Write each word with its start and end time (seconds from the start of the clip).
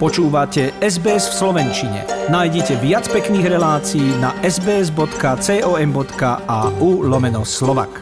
Počúvate 0.00 0.72
SBS 0.80 1.28
v 1.28 1.34
Slovenčine. 1.44 2.08
Nájdite 2.32 2.80
viac 2.80 3.04
pekných 3.12 3.52
relácií 3.52 4.16
na 4.16 4.32
sbs.com.au 4.40 5.04
lomeno 7.04 7.44
slovak. 7.44 8.00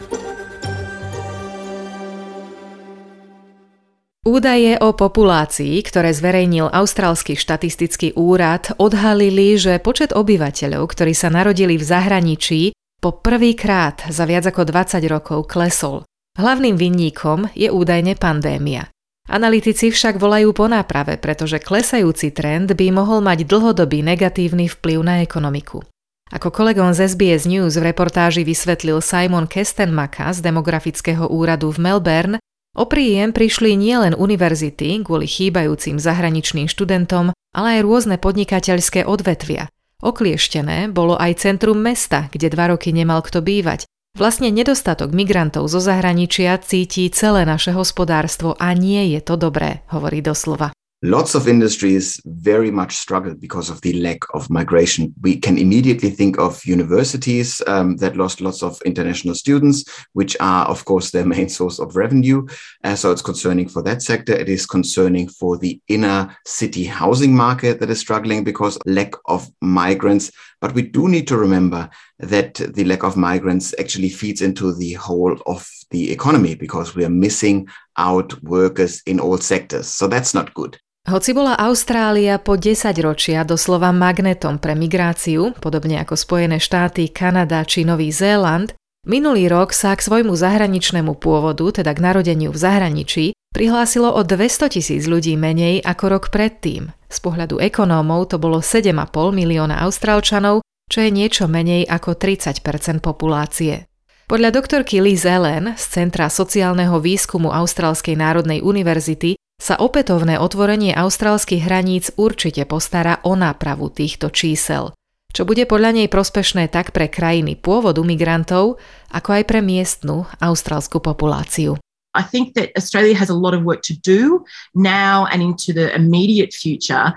Údaje 4.22 4.78
o 4.78 4.94
populácii, 4.94 5.74
ktoré 5.82 6.14
zverejnil 6.14 6.70
Austrálsky 6.70 7.34
štatistický 7.34 8.14
úrad, 8.14 8.78
odhalili, 8.78 9.58
že 9.58 9.82
počet 9.82 10.14
obyvateľov, 10.14 10.86
ktorí 10.86 11.18
sa 11.18 11.34
narodili 11.34 11.74
v 11.74 11.82
zahraničí, 11.82 12.78
po 13.02 13.18
prvýkrát 13.18 14.06
za 14.06 14.22
viac 14.22 14.46
ako 14.46 14.70
20 14.70 15.02
rokov 15.10 15.50
klesol. 15.50 16.06
Hlavným 16.38 16.78
vinníkom 16.78 17.50
je 17.58 17.66
údajne 17.74 18.14
pandémia. 18.14 18.86
Analytici 19.28 19.92
však 19.92 20.16
volajú 20.16 20.56
po 20.56 20.72
náprave, 20.72 21.20
pretože 21.20 21.60
klesajúci 21.60 22.32
trend 22.32 22.72
by 22.72 22.88
mohol 22.88 23.20
mať 23.20 23.44
dlhodobý 23.44 24.00
negatívny 24.00 24.72
vplyv 24.72 24.98
na 25.04 25.20
ekonomiku. 25.20 25.84
Ako 26.32 26.48
kolegom 26.48 26.96
z 26.96 27.12
SBS 27.12 27.44
News 27.44 27.76
v 27.76 27.92
reportáži 27.92 28.40
vysvetlil 28.40 29.04
Simon 29.04 29.44
Kestenmaka 29.44 30.32
z 30.32 30.40
demografického 30.44 31.28
úradu 31.28 31.68
v 31.72 31.80
Melbourne, 31.80 32.36
o 32.72 32.84
príjem 32.88 33.36
prišli 33.36 33.76
nielen 33.76 34.16
univerzity 34.16 35.04
kvôli 35.04 35.28
chýbajúcim 35.28 36.00
zahraničným 36.00 36.68
študentom, 36.68 37.32
ale 37.52 37.80
aj 37.80 37.84
rôzne 37.84 38.16
podnikateľské 38.16 39.04
odvetvia. 39.04 39.68
Oklieštené 40.00 40.88
bolo 40.88 41.20
aj 41.20 41.42
centrum 41.44 41.76
mesta, 41.76 42.32
kde 42.32 42.48
dva 42.48 42.72
roky 42.72 42.96
nemal 42.96 43.20
kto 43.20 43.44
bývať, 43.44 43.84
Vlastne 44.18 44.50
nedostatok 44.50 45.14
migrantov 45.14 45.70
zo 45.70 45.78
zahraničia 45.78 46.58
cíti 46.58 47.06
celé 47.06 47.46
naše 47.46 47.70
hospodárstvo 47.70 48.58
a 48.58 48.74
nie 48.74 49.14
je 49.14 49.22
to 49.22 49.38
dobré, 49.38 49.86
hovorí 49.94 50.18
doslova. 50.18 50.74
Lots 51.06 51.38
of 51.38 51.46
industries 51.46 52.18
very 52.26 52.74
much 52.74 52.98
struggle 52.98 53.38
because 53.38 53.70
of 53.70 53.78
the 53.86 54.02
lack 54.02 54.18
of 54.34 54.50
migration. 54.50 55.14
We 55.22 55.38
can 55.38 55.54
immediately 55.54 56.10
think 56.10 56.42
of 56.42 56.66
universities 56.66 57.62
um, 57.70 57.94
that 58.02 58.18
lost 58.18 58.42
lots 58.42 58.66
of 58.66 58.82
international 58.82 59.38
students, 59.38 59.86
which 60.18 60.34
are, 60.42 60.66
of 60.66 60.82
course, 60.82 61.12
their 61.12 61.22
main 61.24 61.48
source 61.48 61.78
of 61.78 61.94
revenue. 61.94 62.42
Uh, 62.82 62.98
so 62.98 63.12
it's 63.12 63.22
concerning 63.22 63.68
for 63.70 63.86
that 63.86 64.02
sector. 64.02 64.34
It 64.34 64.48
is 64.48 64.66
concerning 64.66 65.28
for 65.30 65.54
the 65.56 65.78
inner 65.86 66.34
city 66.42 66.82
housing 66.82 67.30
market 67.30 67.78
that 67.78 67.90
is 67.90 68.02
struggling 68.02 68.42
because 68.42 68.76
lack 68.84 69.14
of 69.26 69.46
migrants. 69.62 70.32
But 70.60 70.74
we 70.74 70.82
do 70.82 71.06
need 71.08 71.26
to 71.28 71.38
remember 71.38 71.88
that 72.18 72.54
the 72.58 72.84
lack 72.84 73.04
of 73.04 73.16
migrants 73.16 73.74
actually 73.78 74.10
feeds 74.10 74.42
into 74.42 74.74
the 74.74 74.94
whole 74.94 75.38
of 75.46 75.68
the 75.90 76.10
economy 76.10 76.54
because 76.54 76.94
we 76.94 77.04
are 77.04 77.12
missing 77.12 77.68
out 77.96 78.34
workers 78.42 79.02
in 79.06 79.20
all 79.20 79.38
sectors. 79.38 79.86
So 79.86 80.06
that's 80.06 80.34
not 80.34 80.54
good. 80.54 80.78
Hoci 81.08 81.32
bola 81.32 81.56
Austrália 81.56 82.36
po 82.36 82.60
10 82.60 82.92
ročia 83.00 83.40
doslova 83.40 83.88
magnetom 83.96 84.60
pre 84.60 84.76
migráciu, 84.76 85.56
podobne 85.56 85.96
ako 86.04 86.20
Spojené 86.20 86.60
štáty, 86.60 87.08
Kanada 87.08 87.64
či 87.64 87.80
Nový 87.80 88.12
Zéland, 88.12 88.76
minulý 89.08 89.48
rok 89.48 89.72
sa 89.72 89.96
k 89.96 90.04
svojmu 90.04 90.36
zahraničnému 90.36 91.16
pôvodu, 91.16 91.82
teda 91.82 91.96
k 91.96 92.04
narodeniu 92.04 92.52
v 92.52 92.60
zahraničí, 92.60 93.24
prihlásilo 93.56 94.12
o 94.12 94.20
200 94.20 94.76
tisíc 94.76 95.08
ľudí 95.08 95.34
menej 95.34 95.80
ako 95.82 96.04
rok 96.12 96.24
predtým. 96.28 96.92
Z 97.08 97.18
pohľadu 97.24 97.58
ekonómov 97.58 98.30
to 98.30 98.36
bolo 98.36 98.60
7,5 98.60 98.92
milióna 99.32 99.80
Austrálčanov, 99.88 100.60
čo 100.92 100.98
je 101.00 101.10
niečo 101.10 101.48
menej 101.48 101.88
ako 101.88 102.14
30% 102.14 103.00
populácie. 103.00 103.88
Podľa 104.28 104.52
doktorky 104.52 105.00
Liz 105.00 105.24
Ellen 105.24 105.72
z 105.72 105.84
Centra 105.88 106.28
sociálneho 106.28 107.00
výskumu 107.00 107.48
Austrálskej 107.48 108.12
národnej 108.12 108.60
univerzity 108.60 109.40
sa 109.56 109.80
opätovné 109.80 110.36
otvorenie 110.36 110.92
austrálskych 110.92 111.64
hraníc 111.64 112.12
určite 112.14 112.68
postará 112.68 113.24
o 113.24 113.34
nápravu 113.34 113.88
týchto 113.88 114.28
čísel, 114.28 114.92
čo 115.38 115.46
bude 115.46 115.62
podľa 115.70 115.94
nej 115.94 116.08
prospešné 116.10 116.66
tak 116.66 116.90
pre 116.90 117.06
krajiny 117.06 117.54
pôvodu 117.54 118.02
migrantov, 118.02 118.82
ako 119.14 119.28
aj 119.38 119.42
pre 119.46 119.62
miestnu 119.62 120.26
austrálsku 120.42 120.98
populáciu. 120.98 121.78
I 122.18 122.26
think 122.26 122.58
that 122.58 122.74
Australia 122.74 123.14
has 123.14 123.30
a 123.30 123.38
lot 123.38 123.54
of 123.54 123.62
work 123.62 123.86
to 123.86 123.94
do 124.02 124.42
now 124.74 125.30
and 125.30 125.38
into 125.38 125.70
the 125.70 125.94
immediate 125.94 126.50
future 126.50 127.14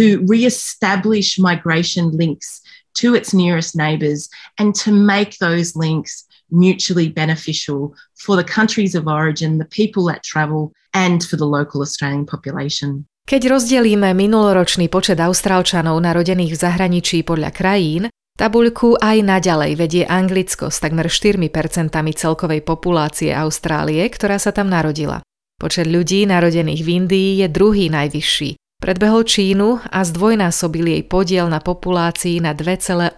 to 0.00 0.24
re-establish 0.24 1.36
migration 1.36 2.08
links 2.16 2.64
to 2.96 3.12
its 3.12 3.36
nearest 3.36 3.76
neighbours 3.76 4.32
and 4.56 4.72
to 4.80 4.88
make 4.88 5.36
those 5.36 5.76
links 5.76 6.24
mutually 6.48 7.12
beneficial 7.12 7.92
for 8.16 8.40
the 8.40 8.48
countries 8.48 8.96
of 8.96 9.04
origin, 9.04 9.60
the 9.60 9.68
people 9.68 10.08
that 10.08 10.24
travel, 10.24 10.72
and 10.96 11.20
for 11.20 11.36
the 11.36 11.44
local 11.44 11.84
Australian 11.84 12.24
population. 12.24 13.04
Keď 13.28 13.44
rozdelíme 13.44 14.16
minuloročný 14.16 14.88
počet 14.88 15.20
Austrálčanov 15.20 16.00
narodených 16.00 16.56
v 16.56 16.62
zahraničí 16.64 17.28
podľa 17.28 17.52
krajín, 17.52 18.08
tabuľku 18.40 18.96
aj 18.96 19.20
naďalej 19.20 19.76
vedie 19.76 20.08
Anglicko 20.08 20.72
s 20.72 20.80
takmer 20.80 21.12
4% 21.12 21.92
celkovej 21.92 22.64
populácie 22.64 23.28
Austrálie, 23.36 24.00
ktorá 24.08 24.40
sa 24.40 24.48
tam 24.48 24.72
narodila. 24.72 25.20
Počet 25.60 25.84
ľudí 25.84 26.24
narodených 26.24 26.80
v 26.80 26.88
Indii 27.04 27.44
je 27.44 27.52
druhý 27.52 27.92
najvyšší. 27.92 28.80
Predbehol 28.80 29.28
Čínu 29.28 29.76
a 29.92 30.08
zdvojnásobil 30.08 30.96
jej 30.96 31.04
podiel 31.04 31.52
na 31.52 31.60
populácii 31.60 32.40
na 32.40 32.56
2,8%, 32.56 33.12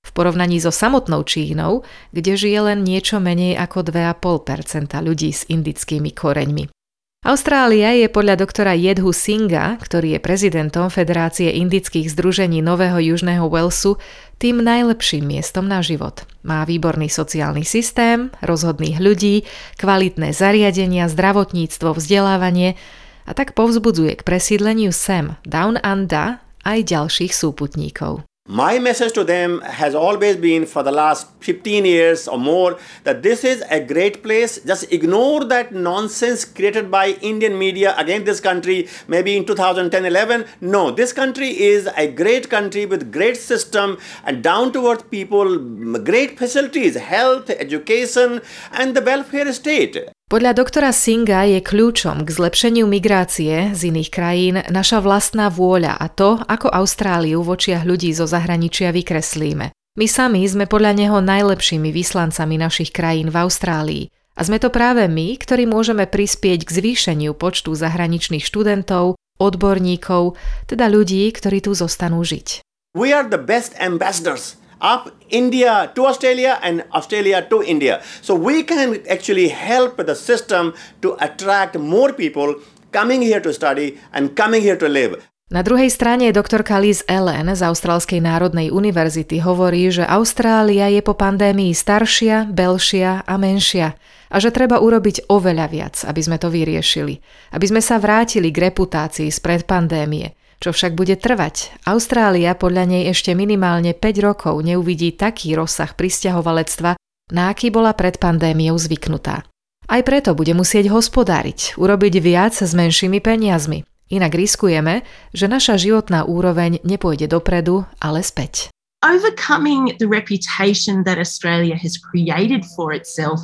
v 0.00 0.10
porovnaní 0.16 0.64
so 0.64 0.72
samotnou 0.72 1.28
Čínou, 1.28 1.84
kde 2.16 2.40
žije 2.40 2.72
len 2.72 2.88
niečo 2.88 3.20
menej 3.20 3.60
ako 3.60 3.84
2,5% 3.84 4.96
ľudí 5.04 5.28
s 5.28 5.44
indickými 5.44 6.16
koreňmi. 6.16 6.79
Austrália 7.20 7.92
je 8.00 8.08
podľa 8.08 8.40
doktora 8.40 8.72
Jedhu 8.72 9.12
Singa, 9.12 9.76
ktorý 9.76 10.16
je 10.16 10.24
prezidentom 10.24 10.88
Federácie 10.88 11.52
indických 11.52 12.08
združení 12.08 12.64
Nového 12.64 12.96
Južného 12.96 13.44
Walesu, 13.44 14.00
tým 14.40 14.64
najlepším 14.64 15.28
miestom 15.28 15.68
na 15.68 15.84
život. 15.84 16.24
Má 16.40 16.64
výborný 16.64 17.12
sociálny 17.12 17.60
systém, 17.60 18.32
rozhodných 18.40 18.96
ľudí, 19.04 19.44
kvalitné 19.76 20.32
zariadenia, 20.32 21.12
zdravotníctvo, 21.12 21.92
vzdelávanie 21.92 22.80
a 23.28 23.36
tak 23.36 23.52
povzbudzuje 23.52 24.16
k 24.16 24.24
presídleniu 24.24 24.88
sem, 24.88 25.36
Down 25.44 25.76
Under, 25.84 26.40
aj 26.64 26.88
ďalších 26.88 27.36
súputníkov. 27.36 28.24
My 28.52 28.80
message 28.80 29.12
to 29.12 29.22
them 29.22 29.60
has 29.60 29.94
always 29.94 30.36
been 30.36 30.66
for 30.66 30.82
the 30.82 30.90
last 30.90 31.28
15 31.38 31.84
years 31.84 32.26
or 32.26 32.36
more 32.36 32.80
that 33.04 33.22
this 33.22 33.44
is 33.44 33.62
a 33.70 33.78
great 33.78 34.24
place. 34.24 34.58
Just 34.64 34.92
ignore 34.92 35.44
that 35.44 35.72
nonsense 35.72 36.44
created 36.44 36.90
by 36.90 37.10
Indian 37.22 37.56
media 37.56 37.94
against 37.96 38.26
this 38.26 38.40
country, 38.40 38.88
maybe 39.06 39.36
in 39.36 39.44
2010 39.44 40.04
11. 40.04 40.46
No, 40.60 40.90
this 40.90 41.12
country 41.12 41.60
is 41.60 41.88
a 41.96 42.08
great 42.08 42.50
country 42.50 42.86
with 42.86 43.12
great 43.12 43.36
system 43.36 43.98
and 44.24 44.42
down 44.42 44.72
to 44.72 44.88
earth 44.88 45.08
people, 45.12 45.56
great 46.00 46.36
facilities, 46.36 46.96
health, 46.96 47.50
education, 47.50 48.40
and 48.72 48.96
the 48.96 49.00
welfare 49.00 49.52
state. 49.52 49.96
Podľa 50.30 50.62
doktora 50.62 50.94
Singa 50.94 51.42
je 51.42 51.58
kľúčom 51.58 52.22
k 52.22 52.30
zlepšeniu 52.30 52.86
migrácie 52.86 53.74
z 53.74 53.90
iných 53.90 54.10
krajín 54.14 54.62
naša 54.70 55.02
vlastná 55.02 55.50
vôľa 55.50 55.98
a 55.98 56.06
to, 56.06 56.38
ako 56.46 56.70
Austráliu 56.70 57.42
v 57.42 57.58
očiach 57.58 57.82
ľudí 57.82 58.14
zo 58.14 58.30
zahraničia 58.30 58.94
vykreslíme. 58.94 59.74
My 59.74 60.06
sami 60.06 60.46
sme 60.46 60.70
podľa 60.70 60.94
neho 60.94 61.18
najlepšími 61.18 61.90
vyslancami 61.90 62.62
našich 62.62 62.94
krajín 62.94 63.34
v 63.34 63.42
Austrálii. 63.42 64.04
A 64.38 64.46
sme 64.46 64.62
to 64.62 64.70
práve 64.70 65.02
my, 65.10 65.34
ktorí 65.34 65.66
môžeme 65.66 66.06
prispieť 66.06 66.62
k 66.62 66.78
zvýšeniu 66.78 67.34
počtu 67.34 67.74
zahraničných 67.74 68.46
študentov, 68.46 69.18
odborníkov, 69.42 70.38
teda 70.70 70.86
ľudí, 70.86 71.26
ktorí 71.34 71.58
tu 71.58 71.74
zostanú 71.74 72.22
žiť. 72.22 72.62
We 72.94 73.10
are 73.10 73.26
the 73.26 73.42
best 73.42 73.74
ambassadors 73.82 74.59
up 74.80 75.12
India 75.28 75.92
to 75.94 76.08
Australia 76.08 76.58
and 76.64 76.82
Australia 76.92 77.44
to 77.46 77.62
India. 77.62 78.00
So 78.24 78.34
we 78.34 78.64
can 78.64 78.98
actually 79.06 79.48
help 79.48 80.00
the 80.00 80.16
system 80.16 80.74
to 81.04 81.14
attract 81.20 81.78
more 81.78 82.12
people 82.12 82.58
coming 82.90 83.22
here 83.22 83.40
to 83.40 83.52
study 83.54 84.00
and 84.12 84.34
coming 84.34 84.64
here 84.64 84.76
to 84.80 84.88
live. 84.88 85.20
Na 85.50 85.66
druhej 85.66 85.90
strane 85.90 86.30
doktorka 86.30 86.78
Liz 86.78 87.02
Ellen 87.10 87.50
z 87.50 87.66
Austrálskej 87.66 88.22
národnej 88.22 88.70
univerzity 88.70 89.42
hovorí, 89.42 89.90
že 89.90 90.06
Austrália 90.06 90.86
je 90.94 91.02
po 91.02 91.18
pandémii 91.18 91.74
staršia, 91.74 92.46
belšia 92.46 93.26
a 93.26 93.34
menšia 93.34 93.98
a 94.30 94.36
že 94.38 94.54
treba 94.54 94.78
urobiť 94.78 95.26
oveľa 95.26 95.66
viac, 95.66 95.94
aby 96.06 96.22
sme 96.22 96.38
to 96.38 96.54
vyriešili. 96.54 97.18
Aby 97.50 97.66
sme 97.66 97.82
sa 97.82 97.98
vrátili 97.98 98.54
k 98.54 98.70
reputácii 98.70 99.26
spred 99.26 99.66
pandémie 99.66 100.38
čo 100.60 100.76
však 100.76 100.92
bude 100.92 101.16
trvať. 101.16 101.72
Austrália 101.88 102.52
podľa 102.52 102.84
nej 102.84 103.02
ešte 103.08 103.32
minimálne 103.32 103.96
5 103.96 104.20
rokov 104.20 104.60
neuvidí 104.60 105.16
taký 105.16 105.56
rozsah 105.56 105.96
pristahovalectva, 105.96 107.00
na 107.32 107.48
aký 107.48 107.72
bola 107.72 107.96
pred 107.96 108.20
pandémiou 108.20 108.76
zvyknutá. 108.76 109.48
Aj 109.90 110.02
preto 110.06 110.38
bude 110.38 110.54
musieť 110.54 110.92
hospodáriť, 110.92 111.74
urobiť 111.80 112.14
viac 112.22 112.54
s 112.54 112.70
menšími 112.76 113.18
peniazmi. 113.18 113.82
Inak 114.10 114.34
riskujeme, 114.36 115.02
že 115.34 115.50
naša 115.50 115.78
životná 115.78 116.26
úroveň 116.26 116.78
nepôjde 116.82 117.26
dopredu, 117.30 117.86
ale 117.98 118.22
späť. 118.22 118.70
Overcoming 119.00 119.96
the 119.96 120.04
reputation 120.04 121.00
that 121.08 121.16
Australia 121.16 121.72
has 121.72 121.96
created 121.96 122.68
for 122.76 122.92
itself 122.92 123.40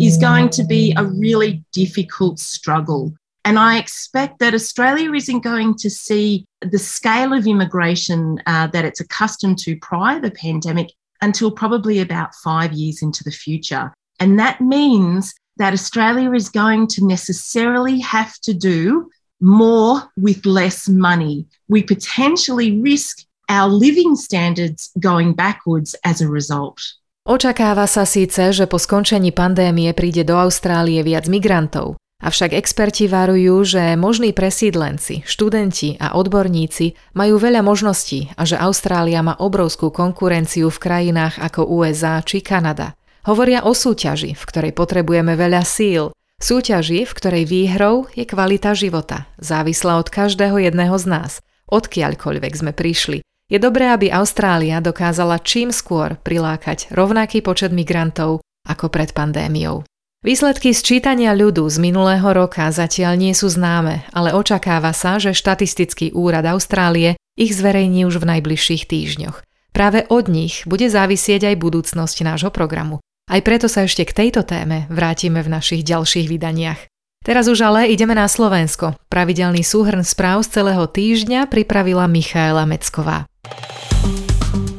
is 0.00 0.16
going 0.16 0.48
to 0.48 0.64
be 0.64 0.96
a 0.96 1.04
really 1.04 1.60
difficult 1.76 2.40
struggle. 2.40 3.12
And 3.44 3.58
I 3.58 3.76
expect 3.78 4.38
that 4.38 4.54
Australia 4.54 5.12
isn't 5.12 5.44
going 5.44 5.74
to 5.76 5.90
see 5.90 6.46
the 6.62 6.78
scale 6.78 7.32
of 7.32 7.46
immigration 7.46 8.40
uh, 8.46 8.68
that 8.68 8.84
it's 8.84 9.00
accustomed 9.00 9.58
to 9.58 9.76
prior 9.76 10.20
to 10.20 10.28
the 10.28 10.34
pandemic 10.34 10.88
until 11.20 11.50
probably 11.50 12.00
about 12.00 12.34
five 12.42 12.72
years 12.72 13.02
into 13.02 13.22
the 13.22 13.30
future. 13.30 13.92
And 14.18 14.38
that 14.38 14.60
means 14.60 15.34
that 15.56 15.72
Australia 15.72 16.32
is 16.32 16.48
going 16.48 16.86
to 16.88 17.06
necessarily 17.06 18.00
have 18.00 18.32
to 18.42 18.54
do 18.54 19.10
more 19.40 20.02
with 20.16 20.46
less 20.46 20.88
money. 20.88 21.46
We 21.68 21.82
potentially 21.82 22.80
risk 22.80 23.24
our 23.48 23.68
living 23.68 24.16
standards 24.16 24.90
going 24.98 25.34
backwards 25.34 25.94
as 26.04 26.20
a 26.20 26.28
result. 26.28 26.80
Očakáva 27.24 27.88
sa 27.88 28.04
síce, 28.04 28.52
že 28.52 28.68
po 28.68 28.76
skončení 28.76 29.32
pandémie 29.32 29.96
príde 29.96 30.28
do 30.28 30.36
Austrálie 30.36 31.00
viac 31.00 31.24
migrantov, 31.24 31.96
Avšak 32.22 32.54
experti 32.54 33.10
varujú, 33.10 33.66
že 33.66 33.98
možní 33.98 34.30
presídlenci, 34.30 35.26
študenti 35.26 35.98
a 35.98 36.14
odborníci 36.14 36.94
majú 37.18 37.42
veľa 37.42 37.66
možností 37.66 38.30
a 38.38 38.46
že 38.46 38.54
Austrália 38.54 39.20
má 39.20 39.34
obrovskú 39.34 39.90
konkurenciu 39.90 40.70
v 40.70 40.78
krajinách 40.78 41.42
ako 41.42 41.66
USA 41.66 42.22
či 42.22 42.38
Kanada. 42.38 42.94
Hovoria 43.26 43.64
o 43.66 43.72
súťaži, 43.72 44.36
v 44.36 44.44
ktorej 44.46 44.72
potrebujeme 44.76 45.34
veľa 45.34 45.64
síl, 45.66 46.12
súťaži, 46.38 47.08
v 47.08 47.12
ktorej 47.16 47.44
výhrou 47.48 48.06
je 48.12 48.28
kvalita 48.28 48.76
života, 48.76 49.26
závislá 49.40 49.96
od 49.96 50.12
každého 50.12 50.60
jedného 50.60 50.96
z 51.00 51.06
nás, 51.08 51.32
odkiaľkoľvek 51.72 52.52
sme 52.52 52.72
prišli. 52.76 53.24
Je 53.48 53.60
dobré, 53.60 53.92
aby 53.92 54.08
Austrália 54.08 54.80
dokázala 54.80 55.40
čím 55.40 55.68
skôr 55.68 56.16
prilákať 56.20 56.88
rovnaký 56.92 57.44
počet 57.44 57.72
migrantov 57.72 58.40
ako 58.64 58.88
pred 58.88 59.12
pandémiou. 59.12 59.84
Výsledky 60.24 60.72
sčítania 60.72 61.36
ľudu 61.36 61.68
z 61.68 61.76
minulého 61.76 62.24
roka 62.24 62.64
zatiaľ 62.72 63.20
nie 63.20 63.36
sú 63.36 63.52
známe, 63.52 64.08
ale 64.08 64.32
očakáva 64.32 64.96
sa, 64.96 65.20
že 65.20 65.36
štatistický 65.36 66.16
úrad 66.16 66.48
Austrálie 66.48 67.20
ich 67.36 67.52
zverejní 67.52 68.08
už 68.08 68.24
v 68.24 68.32
najbližších 68.32 68.88
týždňoch. 68.88 69.44
Práve 69.76 70.08
od 70.08 70.32
nich 70.32 70.64
bude 70.64 70.88
závisieť 70.88 71.52
aj 71.52 71.60
budúcnosť 71.60 72.24
nášho 72.24 72.48
programu. 72.48 73.04
Aj 73.28 73.44
preto 73.44 73.68
sa 73.68 73.84
ešte 73.84 74.08
k 74.08 74.16
tejto 74.24 74.48
téme 74.48 74.88
vrátime 74.88 75.44
v 75.44 75.52
našich 75.60 75.84
ďalších 75.84 76.24
vydaniach. 76.24 76.80
Teraz 77.20 77.44
už 77.44 77.60
ale 77.60 77.92
ideme 77.92 78.16
na 78.16 78.24
Slovensko. 78.24 78.96
Pravidelný 79.12 79.60
súhrn 79.60 80.08
správ 80.08 80.40
z 80.48 80.56
celého 80.56 80.88
týždňa 80.88 81.52
pripravila 81.52 82.08
Michaela 82.08 82.64
Mecková. 82.64 83.28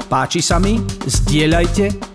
Páči 0.10 0.42
sa 0.42 0.58
mi? 0.58 0.82
Zdieľajte, 1.06 2.15